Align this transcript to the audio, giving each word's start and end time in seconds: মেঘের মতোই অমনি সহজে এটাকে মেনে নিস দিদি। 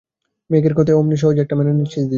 মেঘের 0.49 0.73
মতোই 0.77 0.95
অমনি 0.95 1.17
সহজে 1.21 1.41
এটাকে 1.41 1.55
মেনে 1.59 1.73
নিস 1.73 1.93
দিদি। 1.95 2.09